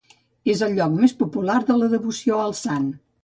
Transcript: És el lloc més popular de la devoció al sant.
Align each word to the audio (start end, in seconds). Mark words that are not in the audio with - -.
És 0.53 0.63
el 0.67 0.71
lloc 0.77 0.95
més 1.01 1.13
popular 1.19 1.59
de 1.69 1.77
la 1.83 1.91
devoció 1.93 2.43
al 2.47 2.57
sant. 2.65 2.89